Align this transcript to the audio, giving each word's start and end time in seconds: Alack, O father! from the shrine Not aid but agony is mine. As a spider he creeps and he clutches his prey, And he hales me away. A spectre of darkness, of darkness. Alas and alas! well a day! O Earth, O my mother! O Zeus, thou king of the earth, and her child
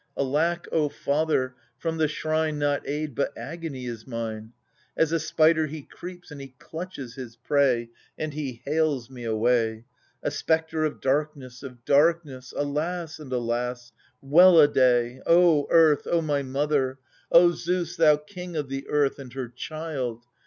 Alack, 0.17 0.67
O 0.71 0.89
father! 0.89 1.53
from 1.77 1.97
the 1.97 2.07
shrine 2.07 2.57
Not 2.57 2.81
aid 2.89 3.13
but 3.13 3.37
agony 3.37 3.85
is 3.85 4.07
mine. 4.07 4.51
As 4.97 5.11
a 5.11 5.19
spider 5.19 5.67
he 5.67 5.83
creeps 5.83 6.31
and 6.31 6.41
he 6.41 6.55
clutches 6.57 7.13
his 7.13 7.35
prey, 7.35 7.91
And 8.17 8.33
he 8.33 8.63
hales 8.65 9.11
me 9.11 9.25
away. 9.25 9.85
A 10.23 10.31
spectre 10.31 10.85
of 10.85 11.01
darkness, 11.01 11.61
of 11.61 11.85
darkness. 11.85 12.51
Alas 12.57 13.19
and 13.19 13.31
alas! 13.31 13.91
well 14.23 14.59
a 14.59 14.67
day! 14.67 15.21
O 15.27 15.67
Earth, 15.69 16.07
O 16.09 16.19
my 16.19 16.41
mother! 16.41 16.97
O 17.31 17.51
Zeus, 17.51 17.95
thou 17.95 18.17
king 18.17 18.55
of 18.55 18.69
the 18.69 18.87
earth, 18.87 19.19
and 19.19 19.31
her 19.33 19.49
child 19.49 20.25